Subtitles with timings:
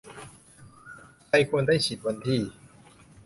[1.27, 2.41] ใครควรได้ฉีดวันที่